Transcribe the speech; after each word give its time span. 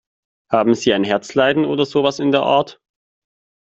Haben 0.51 0.73
Sie 0.73 0.93
ein 0.95 1.03
Herzleiden 1.03 1.63
oder 1.63 1.85
sowas 1.85 2.17
in 2.17 2.31
der 2.31 2.41
Art? 2.41 2.81